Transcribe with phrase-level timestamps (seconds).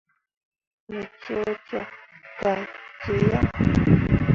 [0.89, 1.89] Me coo cok
[2.39, 2.63] gah
[3.01, 3.47] ke yan.